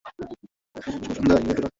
[0.83, 1.69] শুভ সন্ধ্যা, Eudora.